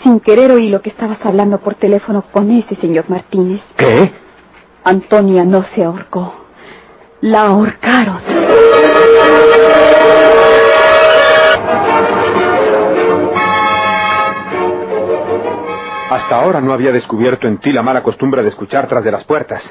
sin 0.03 0.19
querer 0.19 0.51
oí 0.51 0.69
lo 0.69 0.81
que 0.81 0.89
estabas 0.89 1.17
hablando 1.25 1.59
por 1.59 1.75
teléfono 1.75 2.23
con 2.31 2.51
ese 2.51 2.75
señor 2.75 3.05
Martínez. 3.09 3.61
¿Qué? 3.77 4.11
Antonia 4.83 5.43
no 5.43 5.63
se 5.63 5.83
ahorcó. 5.83 6.33
La 7.21 7.47
ahorcaron. 7.47 8.21
Hasta 16.09 16.39
ahora 16.39 16.61
no 16.61 16.73
había 16.73 16.91
descubierto 16.91 17.47
en 17.47 17.57
ti 17.59 17.71
la 17.71 17.83
mala 17.83 18.03
costumbre 18.03 18.43
de 18.43 18.49
escuchar 18.49 18.87
tras 18.87 19.03
de 19.03 19.11
las 19.11 19.23
puertas. 19.25 19.63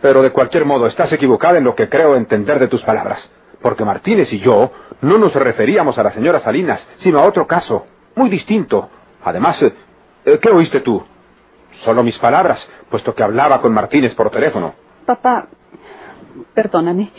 Pero 0.00 0.22
de 0.22 0.30
cualquier 0.30 0.64
modo, 0.64 0.86
estás 0.86 1.12
equivocada 1.12 1.58
en 1.58 1.64
lo 1.64 1.74
que 1.74 1.88
creo 1.88 2.16
entender 2.16 2.58
de 2.58 2.68
tus 2.68 2.82
palabras. 2.82 3.28
Porque 3.64 3.82
Martínez 3.82 4.30
y 4.30 4.40
yo 4.40 4.70
no 5.00 5.16
nos 5.16 5.32
referíamos 5.32 5.96
a 5.96 6.02
la 6.02 6.12
señora 6.12 6.40
Salinas, 6.40 6.86
sino 6.98 7.18
a 7.18 7.22
otro 7.22 7.46
caso, 7.46 7.86
muy 8.14 8.28
distinto. 8.28 8.90
Además, 9.24 9.60
eh, 9.62 9.72
eh, 10.26 10.38
¿qué 10.38 10.50
oíste 10.50 10.80
tú? 10.80 11.02
Solo 11.82 12.02
mis 12.02 12.18
palabras, 12.18 12.60
puesto 12.90 13.14
que 13.14 13.22
hablaba 13.22 13.62
con 13.62 13.72
Martínez 13.72 14.14
por 14.14 14.28
teléfono. 14.28 14.74
Papá, 15.06 15.46
perdóname, 16.52 17.10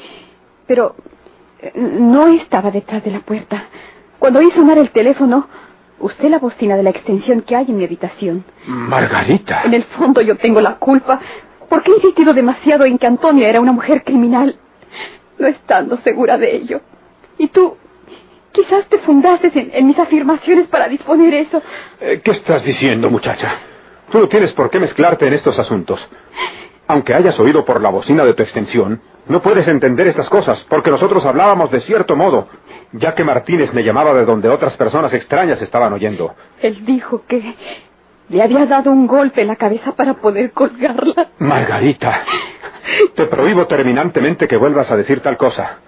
pero 0.68 0.96
eh, 1.62 1.72
no 1.76 2.28
estaba 2.28 2.70
detrás 2.70 3.04
de 3.04 3.10
la 3.10 3.22
puerta. 3.22 3.64
Cuando 4.20 4.38
oí 4.38 4.52
sonar 4.52 4.78
el 4.78 4.92
teléfono, 4.92 5.48
usé 6.00 6.30
la 6.30 6.38
bocina 6.38 6.78
de 6.78 6.84
la 6.84 6.92
extensión 6.92 7.42
que 7.42 7.56
hay 7.56 7.66
en 7.70 7.78
mi 7.78 7.86
habitación. 7.86 8.46
Margarita. 8.68 9.64
En 9.64 9.74
el 9.74 9.86
fondo 9.86 10.22
yo 10.22 10.38
tengo 10.38 10.62
la 10.62 10.76
culpa 10.76 11.20
porque 11.70 11.90
he 11.90 11.96
insistido 11.96 12.36
demasiado 12.36 12.86
en 12.86 13.00
que 13.00 13.08
Antonia 13.08 13.50
era 13.50 13.60
una 13.60 13.72
mujer 13.72 14.04
criminal, 14.04 14.60
no 15.38 15.48
estando 15.48 15.98
segura 15.98 16.38
de 16.38 16.56
ello. 16.56 16.82
Y 17.38 17.48
tú, 17.50 17.78
quizás 18.52 18.86
te 18.88 19.00
fundases 19.00 19.56
en, 19.56 19.72
en 19.74 19.88
mis 19.88 20.00
afirmaciones 20.00 20.68
para 20.68 20.88
disponer 20.88 21.34
eso. 21.34 21.62
Eh, 22.00 22.22
¿Qué 22.24 22.32
estás 22.32 22.64
diciendo, 22.64 23.10
muchacha? 23.10 23.54
Tú 24.12 24.20
no 24.20 24.28
tienes 24.30 24.54
por 24.54 24.70
qué 24.70 24.80
mezclarte 24.80 25.28
en 25.28 25.34
estos 25.34 25.58
asuntos. 25.60 26.00
Aunque 26.88 27.14
hayas 27.14 27.40
oído 27.40 27.66
por 27.66 27.82
la 27.82 27.90
bocina 27.90 28.24
de 28.24 28.34
tu 28.36 28.44
extensión, 28.44 29.02
no 29.28 29.42
puedes 29.42 29.68
entender 29.68 30.08
estas 30.08 30.30
cosas, 30.30 30.64
porque 30.70 30.92
nosotros 30.92 31.26
hablábamos 31.26 31.72
de 31.72 31.82
cierto 31.82 32.16
modo, 32.16 32.48
ya 32.92 33.16
que 33.16 33.24
Martínez 33.24 33.74
me 33.74 33.84
llamaba 33.84 34.14
de 34.14 34.24
donde 34.24 34.50
otras 34.50 34.78
personas 34.78 35.12
extrañas 35.14 35.60
estaban 35.62 35.92
oyendo. 35.94 36.36
Él 36.62 36.86
dijo 36.86 37.24
que 37.28 37.56
Le 38.30 38.42
había 38.44 38.66
dado 38.68 38.92
un 38.92 39.08
golpe 39.08 39.42
en 39.42 39.48
la 39.48 39.56
cabeza 39.56 39.94
para 39.96 40.16
poder 40.16 40.52
colgarla. 40.52 41.30
Margarita, 41.40 42.24
te 43.16 43.26
prohíbo 43.26 43.68
terminantemente 43.68 44.48
que 44.48 44.58
vuelvas 44.58 44.90
a 44.92 44.98
decir 44.98 45.22
tal 45.22 45.38
cosa. 45.38 45.80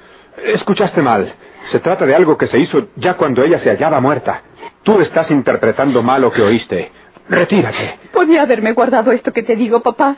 Escuchaste 0.46 1.02
mal. 1.02 1.34
Se 1.72 1.80
trata 1.80 2.06
de 2.06 2.16
algo 2.16 2.38
que 2.38 2.48
se 2.48 2.60
hizo 2.60 2.88
ya 2.96 3.16
cuando 3.16 3.44
ella 3.44 3.60
se 3.60 3.70
hallaba 3.70 4.00
muerta. 4.00 4.42
Tú 4.84 5.00
estás 5.02 5.30
interpretando 5.32 6.02
mal 6.02 6.22
lo 6.22 6.32
que 6.32 6.42
oíste. 6.42 6.92
Retírate. 7.30 8.00
Podía 8.14 8.44
haberme 8.44 8.72
guardado 8.72 9.12
esto 9.12 9.34
que 9.34 9.44
te 9.44 9.56
digo, 9.56 9.82
papá. 9.82 10.16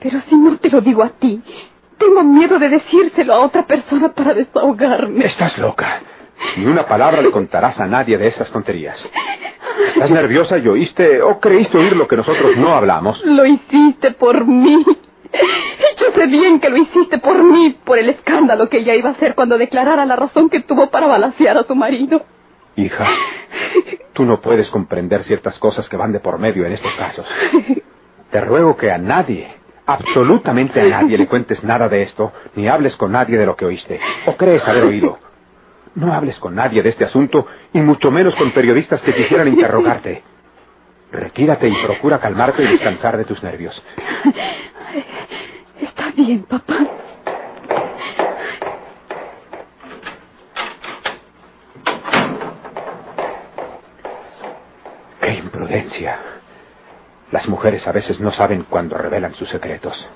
Pero 0.00 0.20
si 0.28 0.36
no 0.36 0.56
te 0.56 0.68
lo 0.70 0.80
digo 0.80 1.02
a 1.02 1.10
ti, 1.10 1.42
tengo 1.98 2.24
miedo 2.24 2.58
de 2.58 2.70
decírselo 2.70 3.34
a 3.34 3.40
otra 3.40 3.66
persona 3.66 4.08
para 4.12 4.34
desahogarme. 4.34 5.26
Estás 5.26 5.56
loca. 5.58 6.00
Ni 6.56 6.64
una 6.64 6.86
palabra 6.86 7.20
le 7.20 7.30
contarás 7.30 7.78
a 7.78 7.86
nadie 7.86 8.16
de 8.16 8.28
esas 8.28 8.50
tonterías. 8.50 8.98
¿Estás 9.88 10.10
nerviosa 10.10 10.58
y 10.58 10.66
oíste 10.66 11.22
o 11.22 11.38
creíste 11.38 11.76
oír 11.78 11.94
lo 11.96 12.08
que 12.08 12.16
nosotros 12.16 12.56
no 12.56 12.74
hablamos? 12.74 13.22
Lo 13.24 13.44
hiciste 13.46 14.12
por 14.12 14.46
mí. 14.46 14.84
Yo 15.32 16.06
sé 16.14 16.26
bien 16.26 16.60
que 16.60 16.70
lo 16.70 16.76
hiciste 16.76 17.18
por 17.18 17.42
mí, 17.42 17.76
por 17.84 17.98
el 17.98 18.08
escándalo 18.08 18.68
que 18.68 18.78
ella 18.78 18.94
iba 18.94 19.10
a 19.10 19.12
hacer 19.12 19.34
cuando 19.34 19.58
declarara 19.58 20.06
la 20.06 20.16
razón 20.16 20.48
que 20.48 20.60
tuvo 20.60 20.90
para 20.90 21.06
balancear 21.06 21.56
a 21.58 21.64
su 21.64 21.74
marido. 21.74 22.24
Hija, 22.76 23.06
tú 24.12 24.24
no 24.24 24.40
puedes 24.40 24.68
comprender 24.70 25.24
ciertas 25.24 25.58
cosas 25.58 25.88
que 25.88 25.96
van 25.96 26.12
de 26.12 26.20
por 26.20 26.38
medio 26.38 26.64
en 26.64 26.72
estos 26.72 26.92
casos. 26.94 27.26
Te 28.30 28.40
ruego 28.40 28.76
que 28.76 28.90
a 28.90 28.98
nadie, 28.98 29.48
absolutamente 29.86 30.80
a 30.80 30.84
nadie, 30.84 31.18
le 31.18 31.26
cuentes 31.26 31.62
nada 31.64 31.88
de 31.88 32.02
esto, 32.02 32.32
ni 32.54 32.68
hables 32.68 32.96
con 32.96 33.12
nadie 33.12 33.36
de 33.36 33.46
lo 33.46 33.56
que 33.56 33.66
oíste, 33.66 34.00
o 34.26 34.36
crees 34.36 34.66
haber 34.66 34.84
oído. 34.84 35.18
No 35.96 36.14
hables 36.14 36.38
con 36.38 36.54
nadie 36.54 36.82
de 36.82 36.90
este 36.90 37.04
asunto, 37.04 37.46
y 37.72 37.80
mucho 37.80 38.10
menos 38.10 38.34
con 38.36 38.52
periodistas 38.52 39.02
que 39.02 39.14
quisieran 39.14 39.48
interrogarte. 39.48 40.22
Retírate 41.10 41.68
y 41.68 41.74
procura 41.84 42.20
calmarte 42.20 42.62
y 42.62 42.68
descansar 42.68 43.16
de 43.16 43.24
tus 43.24 43.42
nervios. 43.42 43.82
Está 45.80 46.10
bien, 46.16 46.42
papá. 46.44 46.78
¡Qué 55.20 55.32
imprudencia! 55.34 56.18
Las 57.30 57.48
mujeres 57.48 57.86
a 57.86 57.92
veces 57.92 58.18
no 58.20 58.32
saben 58.32 58.64
cuándo 58.68 58.96
revelan 58.96 59.34
sus 59.34 59.48
secretos. 59.48 60.08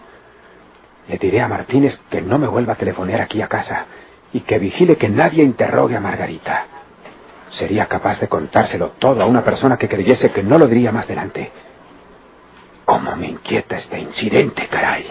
Le 1.08 1.18
diré 1.18 1.40
a 1.42 1.48
Martínez 1.48 2.00
que 2.10 2.20
no 2.20 2.38
me 2.38 2.48
vuelva 2.48 2.72
a 2.72 2.76
telefonear 2.76 3.20
aquí 3.20 3.42
a 3.42 3.48
casa 3.48 3.86
y 4.32 4.40
que 4.40 4.58
vigile 4.58 4.96
que 4.96 5.08
nadie 5.08 5.44
interrogue 5.44 5.96
a 5.96 6.00
Margarita. 6.00 6.66
Sería 7.50 7.86
capaz 7.86 8.18
de 8.18 8.28
contárselo 8.28 8.92
todo 8.98 9.22
a 9.22 9.26
una 9.26 9.44
persona 9.44 9.76
que 9.76 9.88
creyese 9.88 10.32
que 10.32 10.42
no 10.42 10.58
lo 10.58 10.66
diría 10.66 10.90
más 10.90 11.06
delante. 11.06 11.52
¿Cómo 13.44 13.52
me 13.52 13.58
inquieta 13.58 13.76
este 13.76 13.98
incidente, 13.98 14.66
caray? 14.68 15.04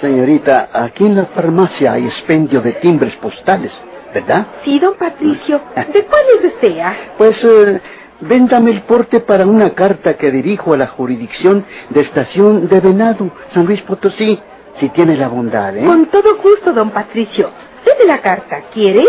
Señorita, 0.00 0.68
aquí 0.72 1.06
en 1.06 1.16
la 1.16 1.26
farmacia 1.26 1.92
hay 1.92 2.06
expendio 2.06 2.60
de 2.60 2.72
timbres 2.74 3.14
postales, 3.16 3.72
¿verdad? 4.12 4.46
Sí, 4.64 4.78
don 4.78 4.94
Patricio. 4.94 5.60
¿De 5.92 6.04
cuáles 6.04 6.42
desea? 6.42 6.96
Pues 7.16 7.42
eh, 7.44 7.80
véndame 8.26 8.70
el 8.70 8.82
porte 8.82 9.20
para 9.20 9.46
una 9.46 9.70
carta 9.70 10.14
que 10.14 10.30
dirijo 10.30 10.74
a 10.74 10.76
la 10.76 10.86
jurisdicción 10.88 11.64
de 11.90 12.00
Estación 12.00 12.68
de 12.68 12.80
Venado, 12.80 13.30
San 13.50 13.66
Luis 13.66 13.82
Potosí, 13.82 14.40
si 14.78 14.88
tiene 14.90 15.16
la 15.16 15.28
bondad, 15.28 15.76
¿eh? 15.76 15.84
Con 15.84 16.06
todo 16.06 16.36
gusto, 16.36 16.72
don 16.72 16.90
Patricio. 16.90 17.50
Deme 17.84 18.06
la 18.06 18.20
carta, 18.20 18.62
¿quiere? 18.72 19.04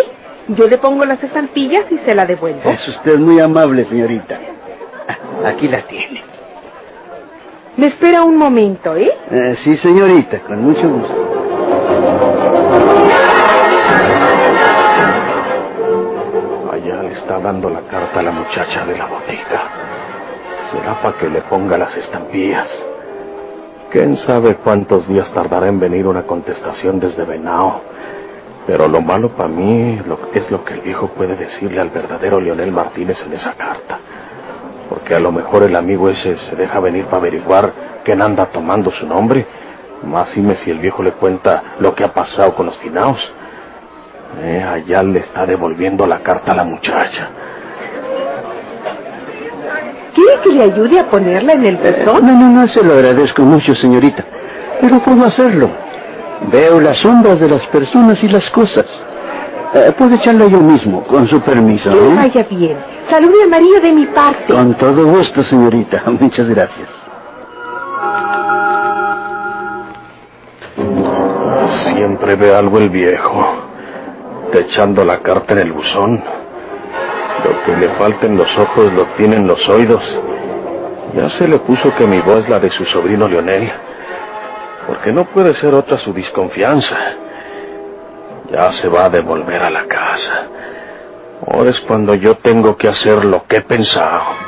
Yo 0.49 0.67
le 0.67 0.77
pongo 0.77 1.05
las 1.05 1.23
estampillas 1.23 1.91
y 1.91 1.97
se 1.99 2.13
la 2.13 2.25
devuelvo. 2.25 2.69
Es 2.69 2.87
usted 2.87 3.17
muy 3.17 3.39
amable, 3.39 3.85
señorita. 3.85 4.39
Aquí 5.45 5.67
la 5.67 5.81
tiene. 5.87 6.23
Me 7.77 7.87
espera 7.87 8.23
un 8.23 8.37
momento, 8.37 8.95
¿eh? 8.95 9.11
Eh, 9.31 9.57
sí, 9.63 9.75
señorita, 9.77 10.39
con 10.41 10.61
mucho 10.61 10.87
gusto. 10.87 11.34
Dando 17.45 17.69
la 17.69 17.81
carta 17.81 18.21
a 18.21 18.23
la 18.23 18.31
muchacha 18.31 18.83
de 18.87 18.97
la 18.97 19.05
botica. 19.05 19.61
Será 20.71 20.99
para 20.99 21.15
que 21.15 21.29
le 21.29 21.41
ponga 21.41 21.77
las 21.77 21.95
estampillas. 21.95 22.87
¿Quién 23.91 24.17
sabe 24.17 24.55
cuántos 24.55 25.07
días 25.07 25.29
tardará 25.31 25.67
en 25.67 25.79
venir 25.79 26.07
una 26.07 26.23
contestación 26.23 26.99
desde 26.99 27.23
Venao? 27.23 27.81
Pero 28.65 28.87
lo 28.87 28.99
malo 28.99 29.35
para 29.35 29.47
mí 29.47 30.01
es 30.33 30.49
lo 30.49 30.65
que 30.65 30.73
el 30.73 30.81
viejo 30.81 31.09
puede 31.09 31.35
decirle 31.35 31.79
al 31.79 31.91
verdadero 31.91 32.41
Leonel 32.41 32.71
Martínez 32.71 33.23
en 33.23 33.33
esa 33.33 33.53
carta. 33.53 33.99
Porque 34.89 35.13
a 35.13 35.19
lo 35.19 35.31
mejor 35.31 35.61
el 35.63 35.75
amigo 35.75 36.09
ese 36.09 36.35
se 36.37 36.55
deja 36.55 36.79
venir 36.79 37.05
para 37.05 37.17
averiguar 37.17 37.71
quién 38.03 38.23
anda 38.23 38.47
tomando 38.47 38.89
su 38.89 39.05
nombre. 39.05 39.45
Más 40.03 40.35
me 40.37 40.55
si 40.55 40.71
el 40.71 40.79
viejo 40.79 41.03
le 41.03 41.11
cuenta 41.11 41.75
lo 41.79 41.93
que 41.93 42.03
ha 42.03 42.11
pasado 42.11 42.55
con 42.55 42.65
los 42.65 42.77
finaos. 42.79 43.19
Eh, 44.41 44.63
allá 44.63 45.01
le 45.03 45.19
está 45.19 45.45
devolviendo 45.45 46.05
la 46.05 46.19
carta 46.19 46.51
a 46.51 46.55
la 46.55 46.63
muchacha. 46.63 47.29
¿Quiere 50.13 50.41
que 50.43 50.49
le 50.49 50.63
ayude 50.63 50.99
a 50.99 51.07
ponerla 51.09 51.53
en 51.53 51.65
el 51.65 51.75
Eh, 51.75 52.03
buzón? 52.05 52.25
no, 52.25 52.33
no, 52.33 52.49
no, 52.49 52.67
se 52.67 52.83
lo 52.83 52.93
agradezco 52.93 53.41
mucho, 53.43 53.75
señorita. 53.75 54.23
Pero 54.81 54.99
puedo 54.99 55.25
hacerlo. 55.25 55.69
Veo 56.51 56.79
las 56.79 56.97
sombras 56.97 57.39
de 57.39 57.47
las 57.49 57.65
personas 57.67 58.23
y 58.23 58.27
las 58.27 58.49
cosas. 58.51 58.85
Eh, 59.73 59.91
puedo 59.97 60.15
echarla 60.15 60.45
yo 60.47 60.59
mismo, 60.59 61.03
con 61.03 61.27
su 61.27 61.41
permiso. 61.41 61.89
Que 61.91 61.97
¿eh? 61.97 62.13
vaya 62.15 62.43
bien. 62.49 62.77
Salude 63.09 63.43
a 63.43 63.47
María 63.47 63.79
de 63.81 63.91
mi 63.91 64.05
parte. 64.07 64.53
Con 64.53 64.73
todo 64.75 65.05
gusto, 65.05 65.43
señorita. 65.43 66.03
Muchas 66.19 66.47
gracias. 66.49 66.89
Siempre 71.93 72.35
ve 72.35 72.53
algo 72.53 72.77
el 72.77 72.89
viejo, 72.89 73.45
echando 74.61 75.03
la 75.03 75.19
carta 75.19 75.53
en 75.53 75.59
el 75.59 75.71
buzón. 75.71 76.23
Lo 77.43 77.63
que 77.63 77.77
le 77.77 77.89
falta 77.95 78.25
en 78.25 78.37
los 78.37 78.57
ojos 78.57 78.91
lo 78.93 79.05
tienen 79.17 79.47
los 79.47 79.67
oídos. 79.69 80.03
Ya 81.15 81.29
se 81.29 81.47
le 81.47 81.59
puso 81.59 81.93
que 81.95 82.05
mi 82.05 82.19
voz 82.19 82.43
es 82.43 82.49
la 82.49 82.59
de 82.59 82.71
su 82.71 82.85
sobrino 82.85 83.27
Leonel, 83.27 83.71
porque 84.87 85.11
no 85.11 85.25
puede 85.25 85.53
ser 85.55 85.73
otra 85.73 85.97
su 85.97 86.13
desconfianza. 86.13 86.97
Ya 88.51 88.71
se 88.73 88.87
va 88.89 89.05
a 89.05 89.09
devolver 89.09 89.61
a 89.61 89.69
la 89.69 89.85
casa. 89.87 90.47
Ahora 91.47 91.69
es 91.69 91.79
cuando 91.81 92.15
yo 92.15 92.35
tengo 92.37 92.77
que 92.77 92.87
hacer 92.87 93.25
lo 93.25 93.45
que 93.45 93.57
he 93.57 93.61
pensado. 93.61 94.44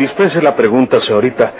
Dispense 0.00 0.42
la 0.42 0.56
pregunta, 0.56 1.00
señorita. 1.00 1.52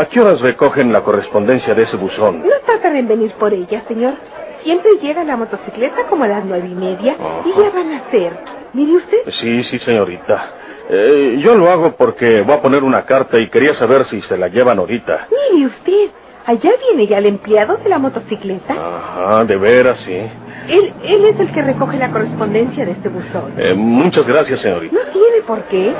¿A 0.00 0.04
qué 0.06 0.20
horas 0.20 0.40
recogen 0.40 0.92
la 0.92 1.00
correspondencia 1.02 1.74
de 1.74 1.84
ese 1.84 1.96
buzón? 1.96 2.40
No 2.40 2.54
tardan 2.66 2.96
en 2.96 3.08
venir 3.08 3.32
por 3.38 3.54
ella, 3.54 3.82
señor. 3.88 4.14
Siempre 4.62 4.90
llega 5.00 5.24
la 5.24 5.36
motocicleta 5.36 6.04
como 6.08 6.24
a 6.24 6.28
las 6.28 6.44
nueve 6.44 6.68
y 6.68 6.74
media 6.74 7.16
y 7.44 7.60
ya 7.60 7.70
van 7.70 7.92
a 7.92 7.98
hacer. 7.98 8.32
Mire 8.72 8.96
usted. 8.96 9.18
Sí, 9.40 9.62
sí, 9.64 9.78
señorita. 9.78 10.50
Eh, 10.90 11.36
yo 11.42 11.54
lo 11.54 11.70
hago 11.70 11.92
porque 11.96 12.42
voy 12.42 12.54
a 12.54 12.60
poner 12.60 12.82
una 12.82 13.04
carta 13.04 13.38
y 13.38 13.48
quería 13.48 13.74
saber 13.74 14.04
si 14.06 14.20
se 14.22 14.36
la 14.36 14.48
llevan 14.48 14.78
ahorita. 14.78 15.28
Mire 15.52 15.66
usted. 15.66 16.10
Allá 16.46 16.72
viene 16.88 17.06
ya 17.06 17.18
el 17.18 17.26
empleado 17.26 17.78
de 17.78 17.88
la 17.88 17.98
motocicleta. 17.98 18.74
Ajá, 18.74 19.44
de 19.44 19.56
veras, 19.56 19.98
sí. 20.00 20.12
Él, 20.12 20.92
él 21.02 21.24
es 21.26 21.40
el 21.40 21.50
que 21.52 21.62
recoge 21.62 21.96
la 21.96 22.10
correspondencia 22.10 22.84
de 22.84 22.92
este 22.92 23.08
buzón. 23.08 23.54
Eh, 23.56 23.72
muchas 23.74 24.26
gracias, 24.26 24.60
señorita. 24.60 24.94
No 24.94 25.10
tiene 25.10 25.40
por 25.46 25.62
qué. 25.64 25.94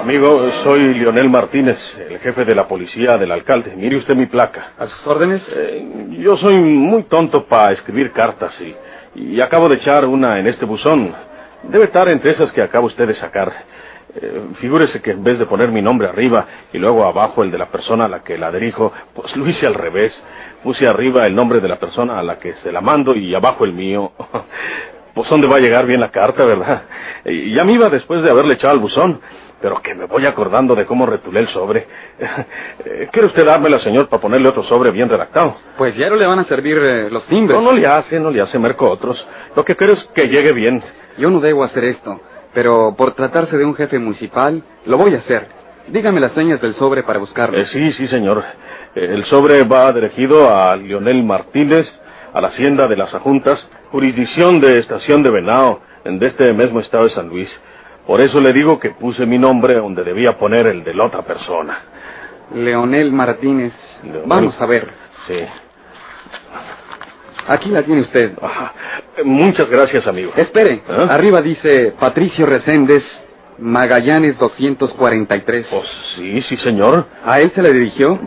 Amigo, 0.00 0.50
soy 0.64 0.94
Leonel 0.94 1.28
Martínez, 1.28 1.78
el 2.08 2.18
jefe 2.20 2.44
de 2.44 2.54
la 2.54 2.66
policía 2.66 3.18
del 3.18 3.30
alcalde. 3.30 3.74
Mire 3.76 3.96
usted 3.96 4.16
mi 4.16 4.26
placa. 4.26 4.72
¿A 4.78 4.86
sus 4.86 5.06
órdenes? 5.06 5.46
Eh, 5.54 6.16
yo 6.20 6.36
soy 6.38 6.56
muy 6.56 7.02
tonto 7.04 7.44
para 7.44 7.72
escribir 7.72 8.12
cartas 8.12 8.58
y, 8.60 8.74
y 9.14 9.40
acabo 9.40 9.68
de 9.68 9.76
echar 9.76 10.06
una 10.06 10.40
en 10.40 10.46
este 10.46 10.64
buzón. 10.64 11.14
Debe 11.64 11.84
estar 11.84 12.08
entre 12.08 12.30
esas 12.30 12.50
que 12.52 12.62
acaba 12.62 12.86
usted 12.86 13.06
de 13.06 13.14
sacar. 13.14 13.52
Eh, 14.14 14.42
figúrese 14.60 15.02
que 15.02 15.10
en 15.10 15.22
vez 15.22 15.38
de 15.38 15.46
poner 15.46 15.70
mi 15.70 15.82
nombre 15.82 16.08
arriba 16.08 16.46
y 16.72 16.78
luego 16.78 17.04
abajo 17.04 17.42
el 17.42 17.50
de 17.50 17.58
la 17.58 17.66
persona 17.66 18.06
a 18.06 18.08
la 18.08 18.22
que 18.22 18.38
la 18.38 18.50
dirijo, 18.50 18.92
pues 19.14 19.36
lo 19.36 19.46
hice 19.46 19.66
al 19.66 19.74
revés. 19.74 20.12
Puse 20.62 20.86
arriba 20.86 21.26
el 21.26 21.34
nombre 21.34 21.60
de 21.60 21.68
la 21.68 21.78
persona 21.78 22.18
a 22.18 22.22
la 22.22 22.38
que 22.38 22.54
se 22.54 22.72
la 22.72 22.80
mando 22.80 23.14
y 23.14 23.34
abajo 23.34 23.64
el 23.64 23.72
mío. 23.72 24.12
Pues 25.14 25.28
dónde 25.30 25.48
va 25.48 25.56
a 25.56 25.58
llegar 25.58 25.84
bien 25.84 25.98
la 25.98 26.12
carta, 26.12 26.44
¿verdad? 26.44 26.82
Y 27.24 27.52
ya 27.52 27.64
me 27.64 27.72
iba 27.72 27.88
después 27.88 28.22
de 28.22 28.30
haberle 28.30 28.54
echado 28.54 28.74
al 28.74 28.78
buzón, 28.78 29.20
pero 29.60 29.82
que 29.82 29.92
me 29.92 30.06
voy 30.06 30.24
acordando 30.26 30.76
de 30.76 30.86
cómo 30.86 31.06
retulé 31.06 31.40
el 31.40 31.48
sobre. 31.48 31.88
Eh, 32.84 33.08
¿Quiere 33.10 33.26
usted 33.26 33.44
dármela, 33.44 33.80
señor, 33.80 34.08
para 34.08 34.22
ponerle 34.22 34.48
otro 34.48 34.62
sobre 34.62 34.92
bien 34.92 35.08
redactado? 35.08 35.56
Pues 35.76 35.96
ya 35.96 36.08
no 36.08 36.14
le 36.14 36.24
van 36.24 36.38
a 36.38 36.44
servir 36.44 36.78
eh, 36.78 37.10
los 37.10 37.26
timbres. 37.26 37.58
No, 37.58 37.64
no 37.64 37.76
le 37.76 37.84
hace, 37.84 38.20
no 38.20 38.30
le 38.30 38.40
hace, 38.40 38.56
merco 38.60 38.88
otros. 38.88 39.26
Lo 39.56 39.64
que 39.64 39.74
quiero 39.74 39.94
es 39.94 40.04
que 40.14 40.28
llegue 40.28 40.52
bien. 40.52 40.80
Yo 41.18 41.28
no 41.28 41.40
debo 41.40 41.64
hacer 41.64 41.82
esto, 41.82 42.20
pero 42.58 42.92
por 42.98 43.12
tratarse 43.12 43.56
de 43.56 43.64
un 43.64 43.76
jefe 43.76 44.00
municipal, 44.00 44.64
lo 44.84 44.98
voy 44.98 45.14
a 45.14 45.18
hacer. 45.18 45.46
Dígame 45.92 46.18
las 46.18 46.32
señas 46.32 46.60
del 46.60 46.74
sobre 46.74 47.04
para 47.04 47.20
buscarlo. 47.20 47.56
Eh, 47.56 47.66
sí, 47.66 47.92
sí, 47.92 48.08
señor. 48.08 48.42
Eh, 48.96 49.10
el 49.12 49.24
sobre 49.26 49.62
va 49.62 49.92
dirigido 49.92 50.52
a 50.52 50.74
Lionel 50.74 51.22
Martínez, 51.22 51.86
a 52.34 52.40
la 52.40 52.48
hacienda 52.48 52.88
de 52.88 52.96
las 52.96 53.14
Ajuntas, 53.14 53.64
jurisdicción 53.92 54.58
de 54.58 54.80
Estación 54.80 55.22
de 55.22 55.30
Venado, 55.30 55.82
de 56.04 56.26
este 56.26 56.52
mismo 56.52 56.80
estado 56.80 57.04
de 57.04 57.10
San 57.10 57.28
Luis. 57.28 57.48
Por 58.08 58.20
eso 58.20 58.40
le 58.40 58.52
digo 58.52 58.80
que 58.80 58.90
puse 58.90 59.24
mi 59.24 59.38
nombre 59.38 59.74
donde 59.74 60.02
debía 60.02 60.36
poner 60.36 60.66
el 60.66 60.82
de 60.82 60.94
la 60.94 61.04
otra 61.04 61.22
persona. 61.22 61.78
Leonel 62.56 63.12
Martínez. 63.12 63.72
Leonel. 64.02 64.22
Vamos 64.26 64.60
a 64.60 64.66
ver. 64.66 64.88
Sí. 65.28 65.36
Aquí 67.48 67.70
la 67.70 67.82
tiene 67.82 68.02
usted. 68.02 68.32
Muchas 69.24 69.68
gracias, 69.70 70.06
amigo. 70.06 70.32
Espere. 70.36 70.82
¿Ah? 70.88 71.06
Arriba 71.10 71.40
dice 71.42 71.94
Patricio 71.98 72.46
Reséndez, 72.46 73.02
Magallanes 73.58 74.38
243. 74.38 75.66
Pues 75.70 75.88
sí, 76.16 76.42
sí, 76.42 76.56
señor. 76.58 77.06
¿A 77.24 77.40
él 77.40 77.50
se 77.54 77.62
le 77.62 77.72
dirigió? 77.72 78.18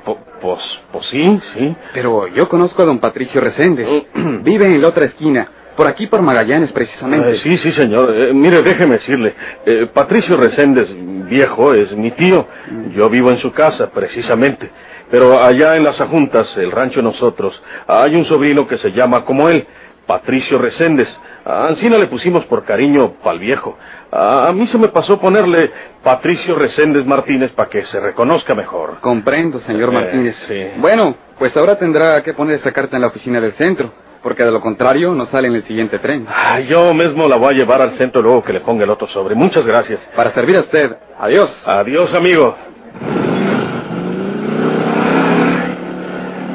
Pues, 0.42 0.60
pues 0.92 1.06
sí, 1.08 1.40
sí. 1.54 1.75
Pero 1.94 2.28
yo 2.28 2.50
conozco 2.50 2.82
a 2.82 2.86
don 2.86 3.00
Patricio 3.00 3.40
Reséndez. 3.40 3.88
Vive 4.44 4.66
en 4.66 4.82
la 4.82 4.88
otra 4.90 5.06
esquina. 5.06 5.48
Por 5.75 5.88
aquí, 5.88 6.08
por 6.08 6.22
Magallanes, 6.22 6.72
precisamente. 6.74 7.32
Eh, 7.32 7.36
sí, 7.36 7.58
sí, 7.58 7.72
señor. 7.72 8.13
Eh, 8.13 8.34
mire, 8.34 8.62
déjeme 8.62 8.96
decirle. 8.96 9.34
eh, 9.66 9.88
Patricio 9.94 10.36
Reséndez, 10.36 10.90
viejo, 11.30 11.74
es 11.74 11.92
mi 11.96 12.12
tío. 12.12 12.46
Yo 12.94 13.10
vivo 13.10 13.32
en 13.32 13.38
su 13.38 13.51
casa, 13.54 13.90
precisamente. 13.90 14.70
Pero 15.12 15.44
allá 15.44 15.75
en 15.75 15.84
las 15.84 16.00
Ajuntas, 16.01 16.56
el 16.58 16.72
rancho 16.72 17.00
de 17.01 17.03
nosotros, 17.03 17.62
hay 17.88 18.15
un 18.15 18.25
sobrino 18.25 18.65
que 18.68 18.77
se 18.77 18.91
llama 18.94 19.25
como 19.25 19.50
él, 19.50 19.68
Patricio 20.08 20.58
Reséndez. 20.58 21.08
A 21.46 21.68
Ancina 21.68 21.98
le 21.98 22.08
pusimos 22.08 22.46
por 22.46 22.63
cariño 22.65 23.13
pa'l 23.24 23.39
viejo. 23.39 23.77
A, 24.12 24.51
mí 24.53 24.68
se 24.68 24.77
me 24.77 24.88
pasó 24.89 25.20
ponerle 25.20 25.72
Patricio 26.03 26.56
Reséndez 26.56 27.06
Martínez 27.06 27.51
para 27.51 27.70
que 27.70 27.84
se 27.86 28.00
reconozca 28.00 28.56
mejor. 28.56 29.00
Comprendo, 29.01 29.60
señor 29.60 29.89
Eh, 29.89 29.94
Martínez. 29.94 30.36
sí. 30.48 30.63
Bueno, 30.77 31.15
pues 31.38 31.56
ahora 31.58 31.77
tendrá 31.77 32.22
que 32.24 32.34
poner 32.34 32.56
esa 32.56 32.72
carta 32.72 32.96
en 32.96 33.01
la 33.01 33.08
oficina 33.08 33.39
del 33.41 33.53
centro, 33.53 33.91
porque 34.22 34.44
de 34.44 34.51
lo 34.51 34.62
contrario 34.62 35.13
no 35.15 35.25
sale 35.27 35.48
en 35.48 35.56
el 35.56 35.63
siguiente 35.63 35.98
tren. 36.00 36.25
Ah, 36.30 36.60
yo 36.60 36.94
mismo 36.94 37.27
la 37.27 37.38
voy 37.38 37.53
a 37.53 37.58
llevar 37.58 37.82
al 37.82 37.91
centro 37.98 38.22
luego 38.22 38.44
que 38.44 38.53
le 38.53 38.60
ponga 38.62 38.84
el 38.84 38.89
otro 38.91 39.08
sobre. 39.08 39.34
Muchas 39.36 39.65
gracias. 39.65 40.00
Para 40.15 40.32
servir 40.34 40.58
a 40.58 40.62
usted. 40.62 40.96
Adiós. 41.20 41.63
Adiós, 41.65 42.13
amigo. 42.13 42.56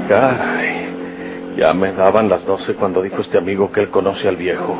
Caray, 0.09 1.57
ya 1.57 1.73
me 1.75 1.93
daban 1.93 2.29
las 2.29 2.45
doce 2.45 2.75
cuando 2.75 3.03
dijo 3.03 3.23
este 3.23 3.39
amigo 3.39 3.73
que 3.73 3.81
él 3.81 3.91
conoce 3.91 4.29
al 4.29 4.37
viejo. 4.37 4.77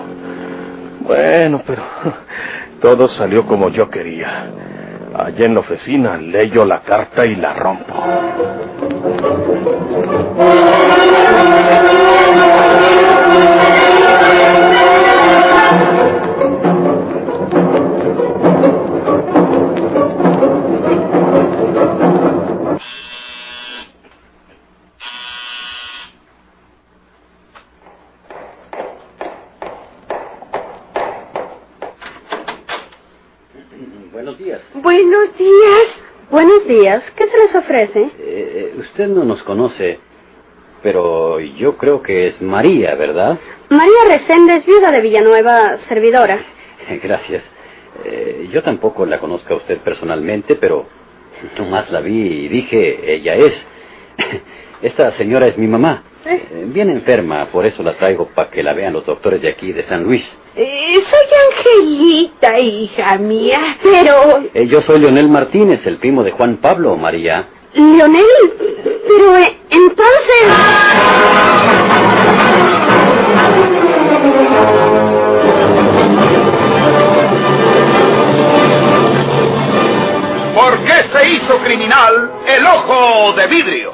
Bueno, 1.01 1.63
pero 1.67 1.83
todo 2.81 3.09
salió 3.09 3.47
como 3.47 3.71
yo 3.71 3.91
quería. 3.91 4.51
Allá 5.15 5.47
en 5.47 5.55
la 5.55 5.61
oficina 5.61 6.17
leyo 6.17 6.65
la 6.65 6.83
carta 6.83 7.25
y 7.27 7.37
la 7.37 7.55
rompo. 7.55 7.95
Buenos 34.17 34.39
días. 34.39 34.63
Buenos 34.73 35.37
días. 35.37 35.87
Buenos 36.31 36.67
días. 36.67 37.05
¿Qué 37.17 37.29
se 37.29 37.37
les 37.37 37.55
ofrece? 37.55 38.11
Eh, 38.19 38.75
usted 38.79 39.09
no 39.09 39.25
nos 39.25 39.43
conoce, 39.43 40.01
pero 40.83 41.39
yo 41.39 41.77
creo 41.77 42.03
que 42.03 42.29
es 42.29 42.41
María, 42.41 42.95
¿verdad? 42.95 43.39
María 43.69 43.99
Reséndez, 44.11 44.65
viuda 44.65 44.91
de 44.91 45.03
Villanueva, 45.03 45.77
servidora. 45.91 46.43
Gracias. 47.03 47.43
Eh, 48.07 48.49
yo 48.51 48.63
tampoco 48.63 49.05
la 49.05 49.19
conozco 49.19 49.53
a 49.53 49.57
usted 49.59 49.81
personalmente, 49.81 50.55
pero 50.55 50.87
nomás 51.59 51.91
la 51.91 52.01
vi 52.01 52.47
y 52.47 52.49
dije, 52.49 53.17
ella 53.17 53.35
es. 53.35 53.53
Esta 54.81 55.13
señora 55.19 55.47
es 55.47 55.59
mi 55.59 55.67
mamá. 55.67 56.05
Eh, 56.25 56.65
Bien 56.69 56.89
enferma, 56.89 57.51
por 57.53 57.67
eso 57.67 57.83
la 57.83 57.93
traigo 57.99 58.29
para 58.29 58.49
que 58.51 58.63
la 58.63 58.73
vean 58.73 58.95
los 58.95 59.05
doctores 59.05 59.43
de 59.43 59.51
aquí, 59.51 59.73
de 59.73 59.83
San 59.83 60.05
Luis. 60.05 60.27
Eh, 60.59 61.05
soy 61.11 61.27
Angelita, 61.51 62.59
hija 62.59 63.19
mía. 63.19 63.77
Pero, 63.83 64.43
Eh, 64.55 64.67
yo 64.67 64.81
soy 64.83 65.01
Leonel 65.01 65.29
Martínez, 65.29 65.87
el 65.87 65.99
primo 65.99 66.23
de 66.23 66.31
Juan 66.31 66.57
Pablo, 66.57 66.97
María. 66.97 67.47
Leonel, 67.75 68.25
pero 69.07 69.37
eh, 69.37 69.57
entonces... 69.69 70.47
¿Por 80.55 80.79
qué 80.85 81.03
se 81.13 81.29
hizo 81.29 81.59
criminal 81.59 82.31
el 82.47 82.67
ojo 82.67 83.33
de 83.35 83.47
vidrio? 83.47 83.93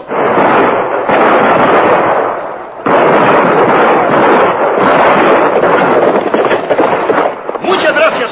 Muchas 7.63 7.95
gracias 7.95 8.32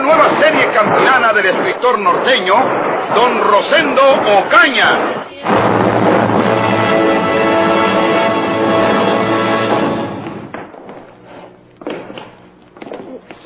nueva 0.11 0.41
serie 0.41 0.69
campilana 0.73 1.31
del 1.31 1.45
escritor 1.45 1.97
norteño, 1.97 2.53
don 3.15 3.41
Rosendo 3.41 4.01
Ocaña. 4.39 5.25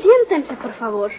Siéntense, 0.02 0.56
por 0.56 0.74
favor. 0.74 1.12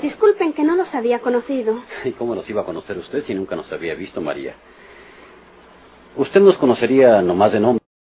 Disculpen 0.00 0.52
que 0.52 0.62
no 0.62 0.76
los 0.76 0.94
había 0.94 1.18
conocido. 1.18 1.82
¿Y 2.04 2.12
cómo 2.12 2.36
nos 2.36 2.48
iba 2.48 2.62
a 2.62 2.64
conocer 2.64 2.96
usted 2.98 3.24
si 3.24 3.34
nunca 3.34 3.56
nos 3.56 3.70
había 3.72 3.94
visto, 3.94 4.20
María? 4.20 4.54
Usted 6.16 6.40
nos 6.40 6.56
conocería 6.56 7.20
nomás 7.20 7.50
de 7.52 7.60
nombre. 7.60 7.83